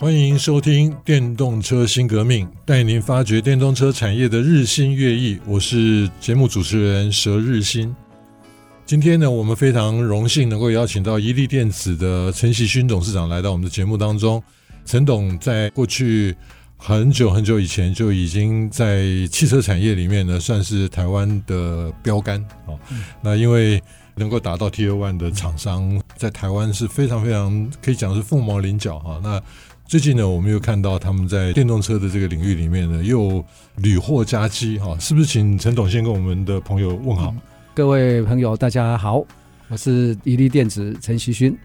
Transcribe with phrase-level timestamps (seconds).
[0.00, 5.36] 欢迎收听《电动车新革命》，带您发掘电动车产业的日新月异。
[5.44, 7.92] 我是节目主持人佘日新。
[8.86, 14.40] 今天呢，我们非常荣幸能够邀请到伊利电子的陈锡勋董事长来到我们的节目当中。
[14.84, 16.32] 陈董在过去
[16.76, 22.78] 很久很久以前就已经在汽车产业里面呢，算是台湾的标杆啊。
[23.20, 23.82] 那因为
[24.14, 29.20] 能够达到 Tier One 的厂商，在台湾是非常非常可以讲是凤毛麟角哈。
[29.20, 29.42] 那
[29.88, 33.42] 最近呢，我们又看到他们在电动车的这个领域里面呢，又
[33.76, 35.24] 屡获佳绩哈，是不是？
[35.24, 37.34] 请陈董先跟我们的朋友问好。
[37.72, 39.24] 各位朋友，大家好，
[39.68, 41.56] 我是伊利电子陈希勋。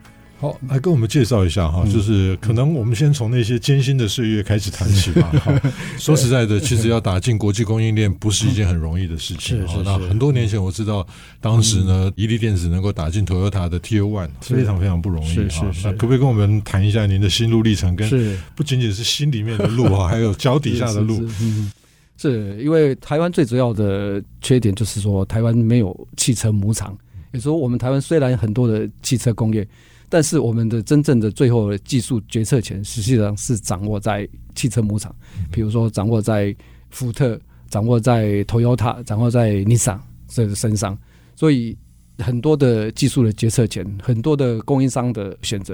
[0.44, 5.31] 好，来跟我们介绍一下哈，就是可能我们先从那些艰辛的岁月开始谈起吧。
[5.97, 9.66] 说实在的，其实要打进国际供应链不是一件很容易的事情。
[9.66, 9.81] 是。
[9.86, 11.08] 那很多年前我知道，
[11.39, 15.33] 当时呢，怡利电子能够打进 Toyota 的 Tier One，非常非常不容易。
[15.33, 15.88] 是是是。
[15.88, 17.95] 那可不可以跟我们谈一下您的心路历程？
[17.95, 21.25] 跟不仅仅是心里面的路哈， 还有脚底下的路。
[21.39, 21.71] 嗯，
[22.17, 26.97] 是因为台湾最主要的缺点就是说，台湾没有汽车母厂。
[27.31, 29.66] 也就是说，我们台湾虽然很多的汽车工业。
[30.14, 35.11] 但是我们的真正的最后的技术决策权，实际上是掌握在汽车母厂，
[35.52, 36.55] 比如说掌握在
[36.92, 40.95] 福特、掌握在 Toyota、掌握在 Nissan 这个身上。
[41.36, 41.75] 所以
[42.20, 45.73] 很多的技术的决策权，很多的供应商的选择，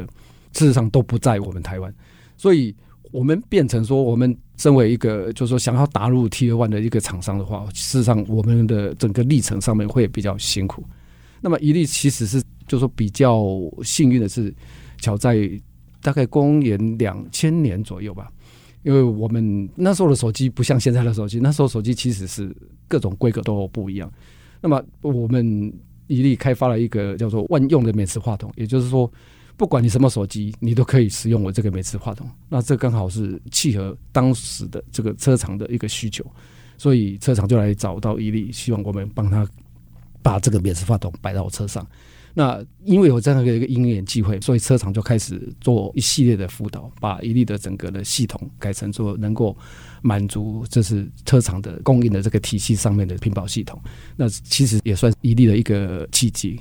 [0.53, 1.94] 事实上都不在我们台湾。
[2.38, 2.74] 所以
[3.12, 10.81] 我们变成说，我们身为一个就是说想要打入 Tier One 的一个厂商的话，事实上我们的整个历程上面会比较辛苦。
[11.42, 12.42] 那么怡利其实是。
[12.70, 13.44] 就说比较
[13.84, 14.53] 幸运的是，
[15.00, 15.50] 巧在
[16.02, 18.31] 大概公元两千年左右吧，
[18.84, 22.56] 因为我们那时候的手机不像现在的手机，那时候手机其实是
[22.88, 24.09] 各种规格都不一样。
[24.62, 25.74] 那么我们
[26.07, 29.12] 伊利开发了一个叫做万用的美磁话筒，也就是说，
[29.57, 32.30] 不管你什么手机，你都可以使用我这个美磁话筒。
[32.47, 36.25] 那这刚好是契合当时的这个车厂的一个需求，
[36.78, 39.46] 所以车厂就来找到伊利，希望我们帮他
[40.22, 41.86] 把这个免磁话筒摆到我车上。
[42.39, 49.53] 那因为有这样的一个因缘机会，所以车厂就开始做一系列的辅导，把伊利的整个的系统改成做能够
[50.01, 53.77] 满足就是车厂的供应的这个体系上面的拼保系统。
[54.16, 56.57] 那其实也算伊利的一个契机。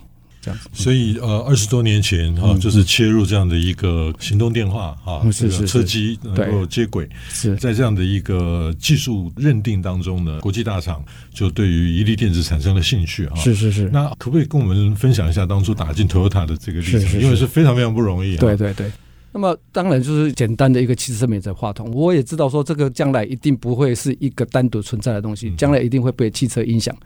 [0.72, 13.36] 所以呃，二十多年前哈，就是切入这样的一个行动电话哈，这个车机能够接轨，是在这样的一个技术认定当中呢，国际大厂就对于怡利电子产生了兴趣哈。
[13.36, 13.90] 是是是。
[13.90, 17.20] 那可不可以跟我们分享一下当初打进 Toyota 的这个历程？
[17.20, 18.36] 因为是非常非常不容易。
[18.36, 18.90] 对对对。
[19.30, 26.96] 那么当然就是简单的一个汽车美的话筒，我也知道说这个将来一定不会是一个单独存在的东西，将来一定会被汽车音响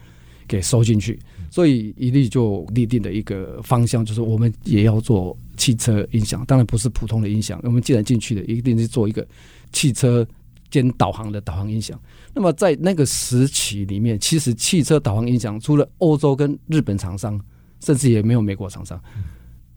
[0.53, 1.19] 给收进去。
[1.51, 7.59] 所以怡利就立定了一个方向，就是我们也要做汽车音响，当然不是普通的音响。
[7.63, 9.27] 我们既然进去了，一定是做一个
[9.73, 10.27] 汽车
[10.71, 11.99] 兼导航的导航音响。
[12.35, 17.41] 那么在那个时期里面，其实汽车导航音响除了欧洲跟日本厂商，
[17.81, 19.01] 甚至也没有美国厂商，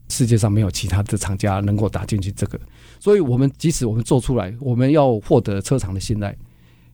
[0.10, 2.60] 世界上没有其他的厂家能够打进去这个。
[3.00, 6.36] 所以我们即使我们做出来，我们要获得车厂的信赖，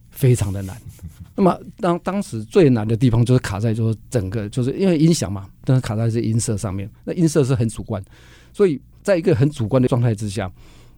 [0.09, 0.75] 非常的难。
[1.41, 6.87] 那么当当时最难的地方就是卡在就是整个就是因为音响嘛，但是卡在这音色上面。
[7.03, 7.99] 那音色是很主观，
[8.53, 10.51] 所以在一个很主观的状态之下，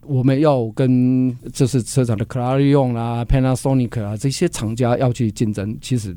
[0.06, 6.14] 我们要跟就是车厂的 Clarion 啊、Panasonic 啊这些厂家要去竞争，其实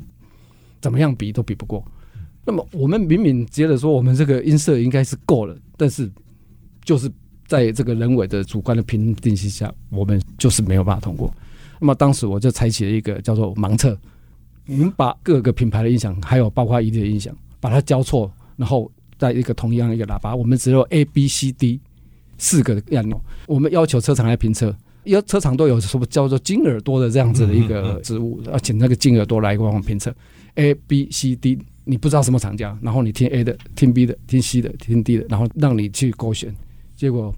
[0.81, 1.81] 怎么样比都比不过。
[2.43, 6.11] 那么我们明明觉得说我们这个音色应该是够了，但是
[6.83, 7.09] 就是
[7.45, 11.33] 在这个人为的主观的评定之下，我们就是没有办法通过。
[11.79, 13.97] 那么当时我就采取了一个叫做盲测，
[14.67, 21.79] 我们把各个品牌的音响，还有包括怡利的音响，把它交错，然后在一个同样一个喇叭，我们只有 A、B、C、D
[22.37, 30.13] 四个按钮，我们要求车厂来评测，因为车厂都有什么叫做金耳朵的这样子的一个职务，要请那个金耳朵来帮我们评测
[30.55, 36.53] A、B、C、D，你不知道什么厂家，然后你听 A 的，听 B 的，听 C 的，听 D 的，然后让你去勾选，
[36.95, 37.33] 结果。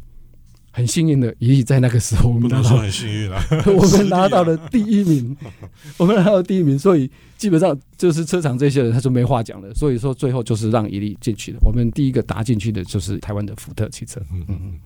[0.80, 3.38] 很幸运的，伊利在那个时候，我们拿到很幸运了，
[3.68, 5.36] 我们拿到了第一名，
[5.98, 9.74] 我们拿到了第一名，所以基本上就是车厂这些人他就没话讲了。
[9.74, 11.60] 所以说最后就是让伊利进去了。
[11.66, 14.22] 我们第一个搭进去的就是台湾的福特汽车。
[14.32, 14.80] 嗯嗯嗯。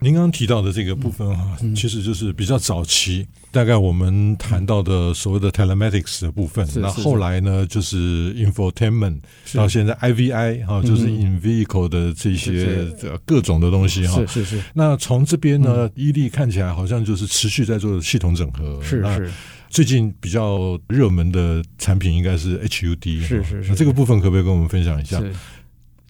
[0.00, 6.66] 您刚刚提到的这个部分哈，其实就是比较早期，大概我们谈到的所谓的 telematics 的部分。
[6.76, 9.18] 那、嗯、后来呢，就是 infotainment，
[9.54, 12.86] 到现在 IVI 哈，就是 in vehicle 的这些
[13.24, 14.20] 各种的东西哈。
[14.26, 14.62] 是是是。
[14.74, 18.80] 那从这边呢，伊利看起来好像就是持续在做系统整合。
[18.82, 19.30] 是是。
[19.68, 23.20] 最近比较热门的产品应该是 HUD。
[23.20, 23.68] 是是是。
[23.68, 25.22] 那这个部分可不可以跟我们分享一下？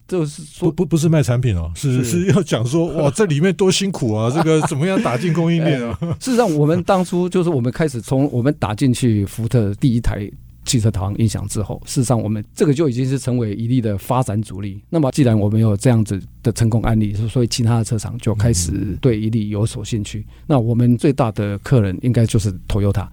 [0.09, 5.97] 就是说不不不是卖产品哦，是是要讲说哇，这里面多辛苦啊， 这个怎么样打进供应链啊？
[6.19, 10.29] 事实上，我们当初就是我们开始从我们打进去福特第一台
[10.65, 14.81] 汽车导航音响之后，事实上我们这个就已经是成为伊利的发展主力。
[14.89, 20.25] 那么既然我们有这样子的成功案例，所以其他的车厂就开始对伊利有所兴趣。
[20.47, 23.07] 那我们最大的客人应该就是 Toyota。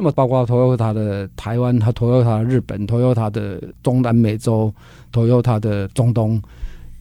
[0.00, 4.74] 那么包括 Toyota 的台湾、和 Toyota 的日本、Toyota 的中南美洲、
[5.12, 6.40] Toyota 的中东，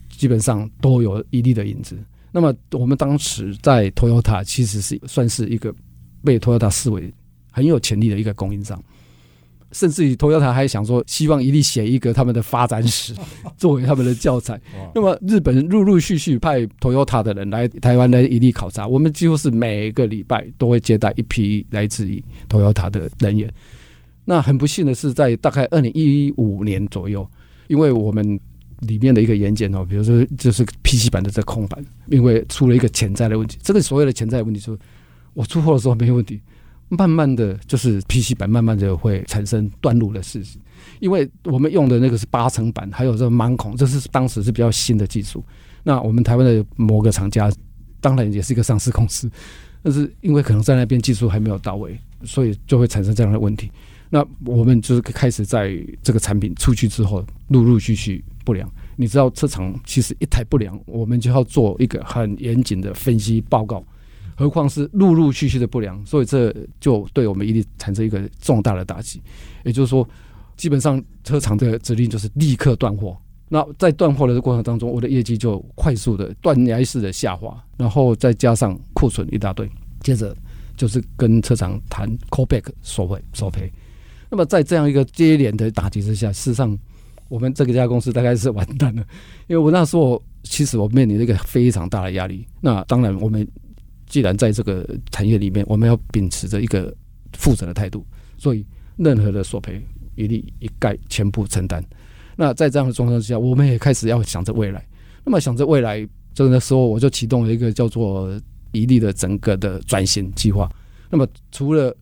[0.09, 1.97] 基本上都有伊利的影子。
[2.29, 5.73] 那么我们当时在 Toyota 其实是算是一个
[6.25, 7.09] 被 Toyota 视为
[7.49, 8.77] 很有潜力的一个供应商。
[9.71, 13.13] 甚至于，Toyota 还想说，希望伊利写一个他们的发展史，
[13.55, 14.59] 作为他们的教材。
[14.95, 23.51] 那么，日本陆陆续续派 Toyota 的人来台湾来伊利考察，我们几乎是每个礼拜都会接待一批来自于 Toyota 的人员。
[24.25, 27.27] 那很不幸的是，在大概二零一五年左右，
[27.67, 28.39] 因为我们
[28.81, 33.57] 里面的一个元件哦，比如说就是 PC 板的这个空板，因为出了一个潜在的问题。
[33.61, 34.79] 这个所谓的潜在的问题，就是
[35.33, 36.39] 我出货的时候没有问题。
[36.89, 40.57] 慢慢的就是 PC 板，慢慢的会产生断路的事实，
[40.99, 45.43] 因为我们用的那个是八层板，还有这个盲孔，这是当时是比较新的技术。
[45.83, 47.51] 那我们台湾的某个厂家，
[48.01, 49.29] 当然也是一个上市公司，
[49.81, 53.71] 但是因为可能在那边技术还没有到位，所以就会产生这样的问题。
[54.09, 58.67] 那我们就是开始在这个产品出去之后，陆陆续续不良。
[58.95, 63.85] 你知道车厂其实一台不良，我们就要做一个很严谨的分析报告。
[64.39, 69.21] 何况是陆陆续续的不良，所以这就对我们伊利产生一个重大的打击。
[69.65, 70.07] 也就是说，
[70.55, 73.17] 基本上车厂的指令就是立刻断货。
[73.49, 79.69] 那在断货的过程当中，我的业绩就快速的断崖式的下滑，然后再加上库存一大堆，
[79.99, 80.33] 接着
[80.77, 83.69] 就是跟车厂谈 callback 索赔索赔。
[84.29, 86.79] 那么在这样一个接连的打击之下，事实上
[87.27, 89.03] 我们这个家公司大概是完蛋了。
[89.47, 92.47] 因为我那时候其实我面临了一个非常大的压力。
[92.61, 93.45] 那当然我们。
[94.09, 96.91] 既然在这个产业里面，我们要秉持着一个
[97.33, 98.03] 负责的态度，
[98.39, 98.65] 所以
[98.97, 99.79] 任何的索赔
[100.15, 101.81] 一律一概全部承担。
[102.35, 104.83] 那在这样的状况之下，我们也开始要想着未来。
[105.23, 108.35] 那么想着未来，这个时候我就启动了一个叫做
[108.71, 110.67] 伊利的整个的转型计划。
[111.11, 111.95] 那么除了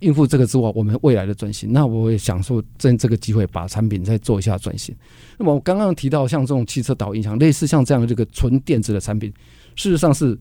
[0.00, 4.92] 应付这个之外，我们未来的转型，那我也想说，趁这个机会把产品再做一下转型。
[5.38, 9.32] 那么我刚刚提到像这种汽车导引响，类似像这样的这个纯电子的产品，
[9.76, 10.36] 事实上是。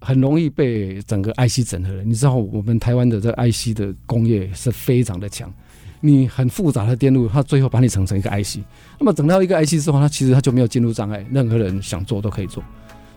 [0.00, 2.02] 很容易被整个 IC 整合了。
[2.04, 5.52] 你知道，我们台湾的这 IC 的工业是非常的强。
[6.00, 8.58] 你很复杂的电路，它最后把你整成一个 IC。
[8.98, 12.62] 那么整到一个 IC 之后，它其实它就没有进入障碍，任何人想做都可以做。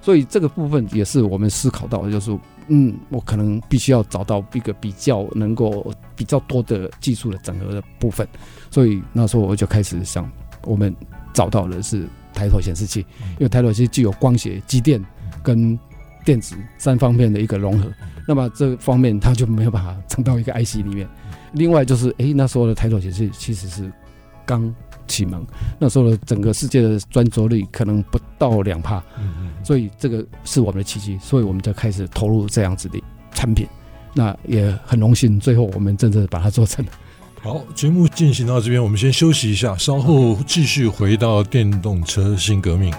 [0.01, 2.35] 所以这个部分也是我们思考到的，就是
[2.69, 8.25] 嗯，我可能必须要找到一个比较能够比较多的技术的整合的部分。
[8.71, 10.27] 所以那时候我就开始想，
[10.63, 10.95] 我们
[11.33, 15.03] 找到的是抬头显示器，因为抬头显示器具有光学、机电
[15.43, 15.77] 跟
[16.29, 17.91] 电子三方面的一个融合，
[18.27, 21.09] 那么这方面它就没有办法藏到一个 IC 里面。
[21.53, 23.91] 另外就是，哎，那时候的抬头显示器其实是
[24.45, 24.71] 刚
[25.07, 25.43] 启蒙，
[25.79, 29.03] 那时候的整个世界的专注率可能不到两帕，
[29.63, 33.67] 所以这个是我们的契机，所以我们就开始投入这样子的产品。
[34.13, 36.91] 那也很荣幸，最后我们真正把它做成了。
[37.41, 42.93] 好，节目进行到这边，我们先休息一下，稍后继续回到电动车新革命。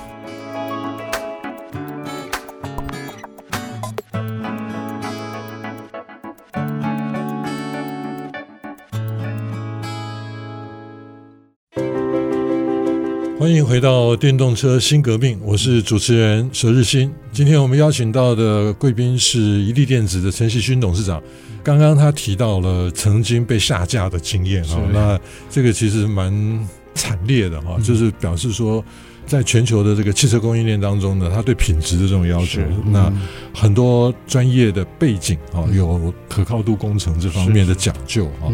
[13.41, 17.11] 欢迎回到电动车新革命，我是主持人佘日新。
[17.33, 21.23] 今天我们邀请到的贵宾是伊利电子的陈锡勋董事长。
[21.63, 25.19] 刚刚他提到了曾经被下架的经验啊，那
[25.49, 28.85] 这个其实蛮惨烈的哈，就是表示说，
[29.25, 32.61] 在全球的这个汽车供应链当中呢，他对品质的这种要求，
[32.93, 33.11] 那
[33.55, 38.53] 很多专业的背景啊，有可靠度工程这方面的讲究啊。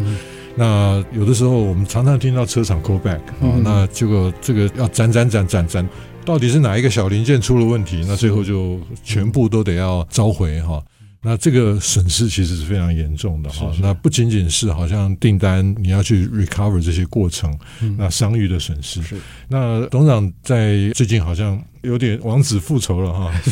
[0.56, 5.86] 那有的时候我们常常听到车厂 call back 啊、嗯，那结果这个要斩斩斩斩斩，
[6.24, 8.04] 到底是哪一个小零件出了问题？
[8.08, 10.82] 那最后就全部都得要召回哈。
[11.22, 13.72] 那这个损失其实是非常严重的哈。
[13.80, 19.00] 那不仅仅是好像订单你要去 recover 这些过程，嗯、那商誉的损失。
[19.48, 23.32] 那董事长在最近好像有点王子复仇了哈。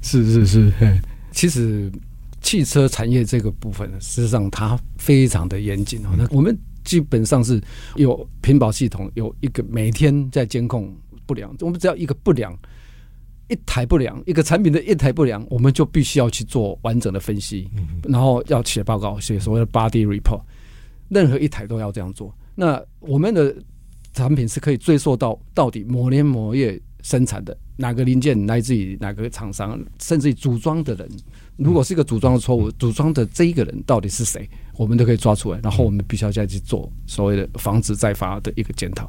[0.00, 0.72] 是是是，
[1.32, 1.90] 其实
[2.44, 6.10] 汽车产业这个部分，事实际上它非常的严谨哦。
[6.16, 7.60] 那我们基本上是
[7.96, 10.94] 有屏保系统，有一个每天在监控
[11.26, 12.56] 不良，我们只要一个不良。
[13.48, 17.68] 一台不良，一个产品的一台不良，我们就必须要去做完整的分析，
[18.02, 20.40] 然后要写报告，写所谓的 body report。
[21.10, 22.34] 任何一台都要这样做。
[22.54, 23.54] 那我们的
[24.14, 31.08] 产品是可以追溯到到底某年某月生产的哪个零件来自于哪个厂商，甚至于组装的人。
[31.56, 39.08] 如果是一个组装的错误，组装的这一个人到底是谁，我们都可以抓出来，然后我们必须要再去做所谓的防止再发的一个检讨。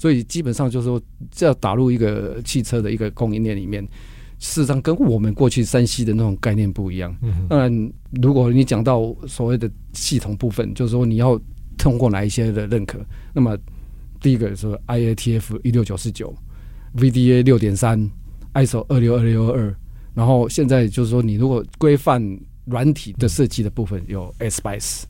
[0.00, 3.86] 所以基本上就是说，这要打入一个汽车的一个供应链里面，
[4.38, 7.14] 事实上跟我们过去山西的那种概念不一样。
[7.48, 11.38] 当然，如果你讲到所谓的系统部分，就是说你要
[11.76, 12.98] 通过哪一些的认可，
[13.34, 13.56] 那么
[14.20, 16.34] 第一个是 IATF 一六九四九
[16.96, 18.10] ，VDA 六点三
[18.54, 19.74] ，ISO 二六二六二。
[20.14, 22.22] 然后现在就是说，你如果规范
[22.66, 25.02] 软体的设计的部分有 ASPICE，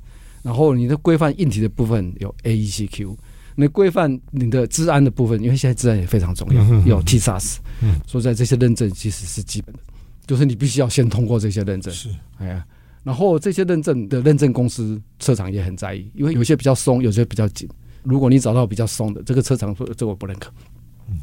[0.42, 3.16] 然后你的规范硬体的部分有 AEC-Q，
[3.54, 7.56] 那规范你的治安的部分，因为现在治安也非常重要，有 TSAS。
[7.82, 9.80] 嗯，所以在这些认证其实是基本的，
[10.26, 11.92] 就是你必须要先通过这些认证。
[11.92, 12.66] 是，哎呀，
[13.02, 17.68] 然后这些认证的认证公司车厂也很在意，因为有些比较松，有些比较紧。
[18.02, 20.50] 如果你找到比较松的，这个车厂说这我不认可。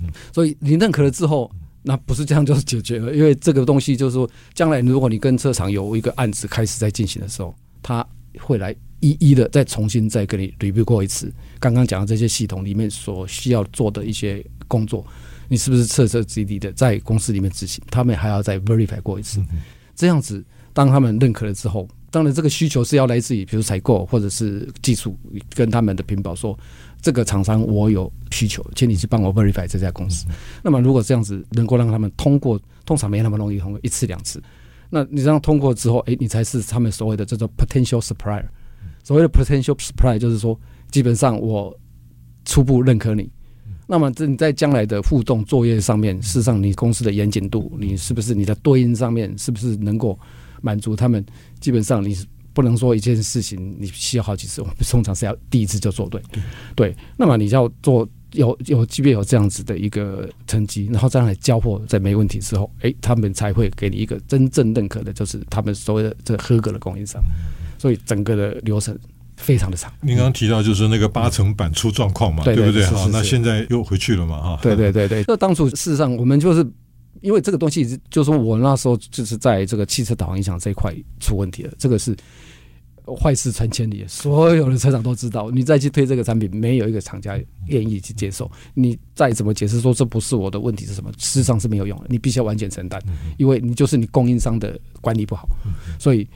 [0.04, 1.52] 嗯，所以你认可了之后。
[1.84, 8.06] 那不是这样就解决了，因为这个东西就是说，将来如果你跟车厂有一个案子开始在进行的时候，他
[8.38, 11.34] 会来一一的再重新再跟你 review 过一次。
[11.60, 15.04] 刚刚讲的这些系统里面所需要做的一些工作，
[15.50, 17.84] 你是不是彻彻底底的在公司里面执行？
[17.90, 19.44] 他们还要再 verify 过一次。
[19.96, 25.18] 这样子，当他们认可了之后，当然这个需求是要来自于比如采购或者是技术
[25.56, 26.56] 跟他们的屏保说。
[27.04, 30.26] 这个厂商我有需求，请你去帮我 verify 这家公司。
[30.64, 34.42] 那么如果这样子能够让他们通过，通常没那么容易通过一次两次。
[34.90, 38.44] 那你这样通过之后，哎，你才是他们所谓的这种 potential supplier。
[39.04, 41.72] 所谓的 potential supplier 就是说，基本上我
[42.46, 43.30] 初步认可你。
[43.86, 50.18] 那么这你在将来的互动作业上面，事实上你公司的严谨度，你是不是你的对应上面是不是能够
[50.64, 51.24] 满足他们？
[51.60, 52.26] 基本上你是。
[52.54, 56.22] 不能说一件事情你需要好几次，我们通常是要第一次就做对，
[56.76, 56.94] 对。
[57.16, 67.22] 那么你要做有有，即便有这样子的一个成绩，然后这样来交货，在没问题之后，哎，他们才会给你一个真正认可的，就是他们所谓的这合格的供应商。
[67.78, 68.98] 所以整个的流程
[69.38, 69.92] 非常的长。
[70.02, 72.86] 您刚刚提到就是那个八层板出状况嘛，对不对？
[72.86, 74.60] 好，那现在又回去了嘛，哈。
[74.62, 75.24] 对对对对。
[75.28, 76.66] 那当初事实上我们就是。
[77.20, 81.72] 因为这个东西，就是说我那时候就是在这个汽车导航影响这一块出问题了。
[81.78, 82.18] 这个是
[83.16, 85.50] 坏事传千里，所有的车厂都知道。
[85.52, 88.50] 你再去推这个产品，没有一个厂家愿意去接受。
[88.74, 92.06] 你再怎么解释说这不是我的问题是什么，事实上是没有用的。
[92.10, 93.02] 你必须要完全承担，
[93.38, 95.48] 因为你就是你供应商的管理不好，
[96.00, 96.28] 所以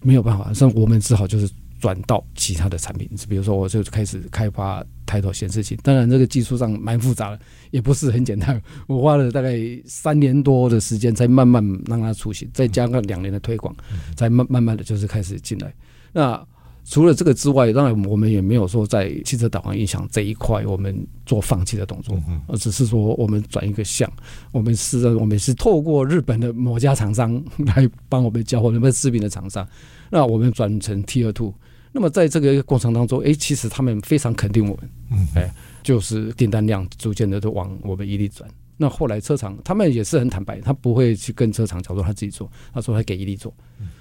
[0.00, 0.52] 没有办法。
[0.54, 1.48] 所以我们只好就是。
[1.80, 5.76] 转到其他的产品，比如说我就开始开发抬头显示器。
[5.76, 7.38] 当然，这个技术上蛮复杂的，
[7.70, 8.60] 也不是很简单。
[8.88, 13.72] 我花了大概三年多的时间，才慢慢让它出现，再加上两年的推广，
[14.16, 15.72] 才慢慢慢的就是开始进来。
[16.12, 16.46] 那
[16.84, 24.10] 除了这个之外，当然我们也没有说在汽车导航音响这一块，我们做放弃的动作，而只是说我们转一个向，
[24.52, 29.68] 我们是，我们是透过日本的某家厂商来帮我们交货，那么知名的厂商，
[30.10, 31.52] 那我们转成 Tier Two。
[31.92, 38.48] 那么在这个过程当中，哎，其实他们非常肯定我们，嗯，哎，就是订单量逐渐的都往我们伊利转。
[38.80, 43.52] 那后来车厂他们也是很坦白，他不会去跟车厂讲说他自己做，他说他给伊利做。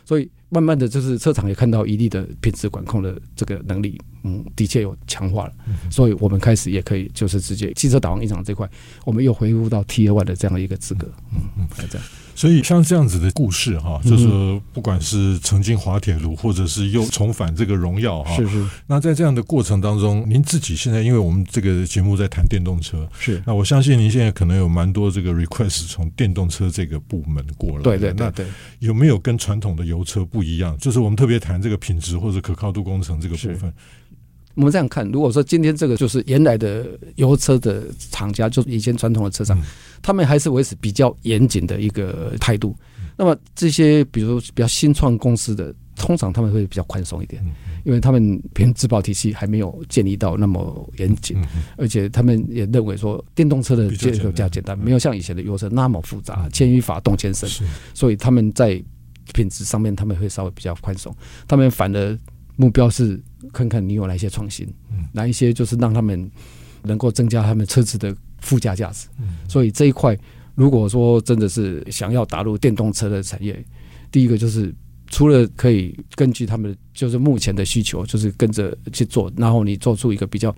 [0.05, 5.53] 所以慢慢的就是车厂也看到伊利的品质管控的这个能力，嗯，的确有强化了。
[5.91, 8.69] 所以我们开始也可以就是直接汽车导航影响这块，
[9.03, 12.07] 我们又恢复到 Tier 1的这样的一个资格，嗯嗯，还这样。
[12.37, 14.27] 所以像这样子的故事哈，就是
[14.71, 18.63] 不管是曾经滑铁卢，或者是又重返这个荣耀哈，是是。
[18.85, 23.41] 那在这样的过程当中，您自己现在，因为我们这个节目在谈电动车，是。
[23.43, 27.81] 那我相信您现在可能有蛮多这个 request 从电动车这个部门过来。
[27.81, 28.45] 对对对对。
[28.77, 30.77] 有没有跟传统的油车不一样？
[30.77, 33.73] 就是我们特别谈这个品质或者可靠度工程这个部分。
[34.57, 39.55] 我们这样看，如果说今天这个就是原来的油车的厂家，就是以前传统的车厂，
[40.01, 42.75] 他们还是维持比较严谨的一个态度。
[43.15, 47.39] 那么这些比如比较新创公司的，通常他们会比较宽松一点，
[47.85, 51.37] 因为他们凭质保体系还没有建立到那么严谨，
[51.77, 57.47] 而且他们也认为说电动车的结构比较简单，没有像以前的油车那么复杂，牵一发动全身，
[57.93, 58.83] 所以他们在
[59.35, 61.15] 品质上面他们会稍微比较宽松，
[61.47, 62.17] 他们反而
[62.55, 63.21] 目标是
[63.53, 64.67] 看看你有哪些创新，
[65.11, 66.29] 哪一些就是让他们
[66.83, 69.07] 能够增加他们车子的附加价值，
[69.47, 70.17] 所以这一块
[70.55, 73.65] 如果说真的是想要打入电动车的产业，
[74.11, 74.73] 第一个就是。
[75.09, 80.53] 除了可以根据他们就是目前的需求，就是跟着去做，然后你做出一个比较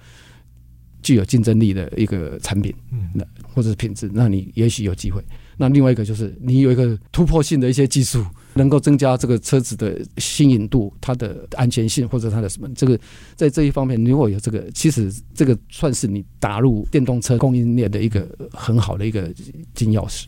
[1.03, 2.73] 具有竞争力的一个产品，
[3.13, 5.23] 那或者是品质，那你也许有机会。
[5.55, 8.25] 那另外一个就是你有一个突破性的一些技术，
[8.59, 12.99] 能够增加这个车子的新颖度、它的安全性或者它的什么，这个
[13.35, 19.31] 在这一方面如果有这个，其实这个算是你打入电动车供应链的一个很好的一个
[19.73, 20.25] 金钥匙。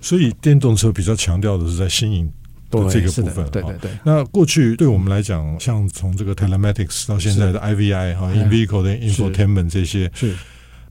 [0.00, 2.30] 所以电动车比较强调的是在新颖。
[2.90, 3.90] 这个部分，对对对。
[4.02, 10.34] 那过去对我们来讲，像从这个 telematics 到现在的 IVI 哈，in-vehicle 的 infotainment 这些，是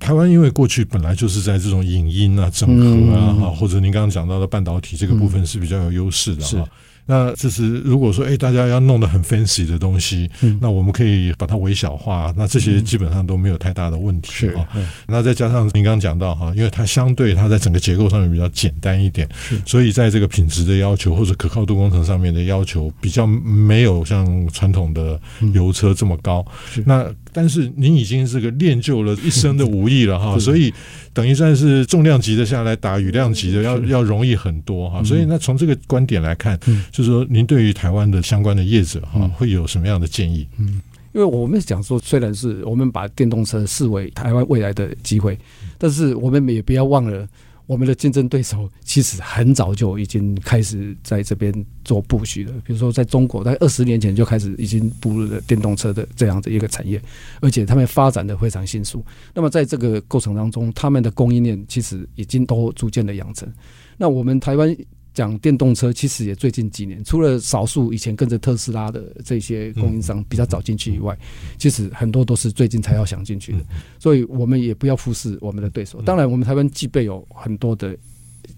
[0.02, 6.68] 台湾因为过去本来就是在这种影音啊、整合啊哈，或者您刚刚讲到的半导体这个部分是比较有优势的哈。
[7.04, 14.66] 那就是如果说哎，大家要弄得很 fancy 的东西，嗯、那我们可以把它微小化，那这些基本上都没有太大的问题啊。
[14.76, 19.28] 嗯、那再加上您刚刚讲到哈，因为它相对它在整个结构上面比较简单一点，
[19.66, 25.20] 所以在这个品质的要求或者可靠度工程上面的要求比较没有像传统的
[25.54, 26.46] 油车这么高。
[26.78, 30.74] 嗯、那但是您已经这个练就了一身的武艺了哈，所以
[31.14, 35.04] 等于算是重量级的下来打羽量级的要要容易很多哈。
[35.04, 36.60] 所以那从这个观点来看，
[36.92, 40.48] 就是说您对于台湾的相关的业者哈，会有什么样的建议？
[40.58, 40.82] 嗯，
[41.14, 45.38] 因为我们讲说，虽然是我们把电动车视为台湾未来的机会，
[45.78, 47.28] 但是我们也不要忘了。
[47.72, 51.54] 我们的竞争对手其实很早就已经开始在这边
[51.86, 52.52] 做布局了。
[52.66, 57.02] 比如说，在中国，在二十年前就开始已经步入了电动车的这样的一个产业，
[57.40, 59.02] 而且他们发展的非常迅速。
[59.34, 63.50] 那么在这个过程当中，他们的供应链其实已经都逐渐的养成。
[63.96, 64.76] 那我们台湾。
[65.14, 71.18] 讲电动车，其实也最近几年，除了少数以前跟着特斯拉的这些供应商比较早进去以外，
[71.58, 73.60] 其实很多都是最近才要想进去的。
[74.00, 76.02] 所以我们也不要忽视我们的对手。
[76.02, 77.98] 当然，我们台湾具备有很多的。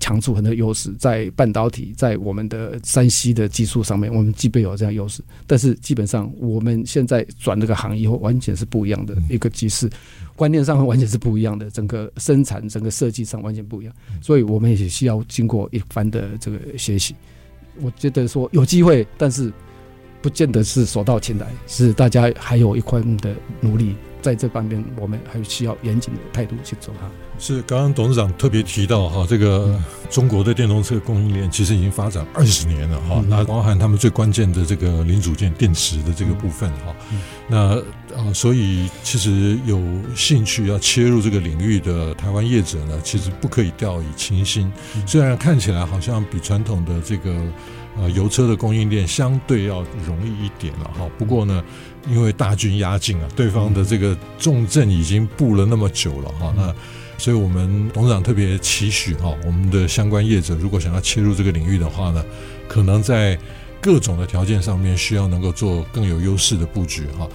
[0.04, 5.24] 强处很多优势，在半导体，在我们的山西的技术上面，我们具备有这样优势。
[5.48, 9.90] 但是基本上，我们现在转这个行业后，完全是不一样的一个机势，
[10.36, 13.96] 观念上完全是不一样的，整个生产、整个设计上完全不一样。
[14.22, 17.16] 所以我们也需要经过一番的这个学习。
[17.80, 19.54] 我觉得说有机会，但是
[20.22, 23.96] 不见得是手到擒来，是大家还有一块的努力。
[24.24, 27.08] 在这方面，我们还需要严谨的态度去做它。
[27.38, 29.78] 是，刚刚董事长特别提到哈，这个
[30.10, 36.96] 中国的电动车供应链其实已经发展二十年了哈，那包含他们最关键的这个零组件电池的这个部分哈，
[37.50, 37.76] 那
[38.16, 39.82] 啊，所以其实有
[40.16, 44.72] 兴趣要切入这个领域的台湾业者呢，其实不可以掉以轻心。
[45.06, 47.36] 虽然看起来好像比传统的这个
[47.98, 51.64] 呃油车的供应链相对要容易一点了哈，不过呢。
[52.10, 56.76] 因为大军压境啊，对方的这个重镇已经布了那么久了哈，那
[57.18, 62.22] 所以我们董事长特别期许哈，我们的相关业者如果想要切入这个领域的话呢，
[62.68, 63.40] 可能在
[63.80, 67.26] 各种的条件上面需要能够做更有优势的布局哈。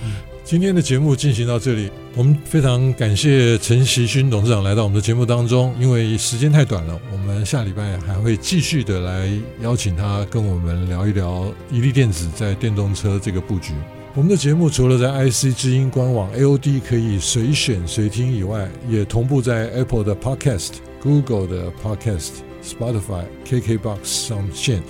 [0.49, 9.31] 今天的节目进行到这里，我们非常感谢陈锡勋董事长来到我们的节目当中，因为时间太短了，我们下礼拜还会继续的来
[9.61, 13.75] 邀请他跟我们聊一聊怡利电子在电动车这个布局。
[14.15, 22.31] 我们的节目除了在 IC 之音官网 AOD 可以随选随听以外，也同步在 Apple 的 Podcast、Google 的 Podcast、
[22.65, 24.83] Spotify、KKBox 上线。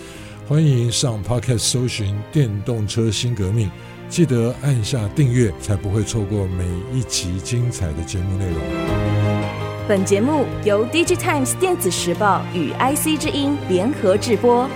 [0.47, 3.69] 欢迎上 Podcast 搜寻“电动车新革命”，
[4.09, 8.57] 记得按下订阅，才不会错过每一集精彩的节目内容。
[9.87, 14.69] 本节目由 DigiTimes 电子时报与 IC 之音联合制播。